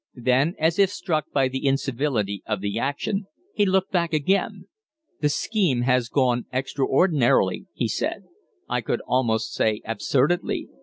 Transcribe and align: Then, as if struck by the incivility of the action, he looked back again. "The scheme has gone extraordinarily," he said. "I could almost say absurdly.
Then, 0.17 0.55
as 0.57 0.79
if 0.79 0.89
struck 0.89 1.31
by 1.31 1.47
the 1.47 1.67
incivility 1.67 2.41
of 2.47 2.59
the 2.61 2.79
action, 2.79 3.27
he 3.53 3.67
looked 3.67 3.91
back 3.91 4.13
again. 4.13 4.67
"The 5.19 5.29
scheme 5.29 5.81
has 5.83 6.09
gone 6.09 6.47
extraordinarily," 6.51 7.67
he 7.71 7.87
said. 7.87 8.23
"I 8.67 8.81
could 8.81 9.01
almost 9.01 9.53
say 9.53 9.79
absurdly. 9.85 10.69